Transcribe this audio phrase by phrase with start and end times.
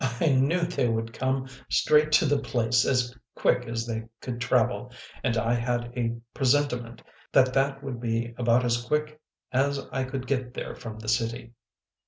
[0.19, 4.91] "I knew they would come straight to the place as quick as they could travel,
[5.23, 10.25] and I had a presentiment that that would be about as quick as I could
[10.25, 11.53] get there from the city.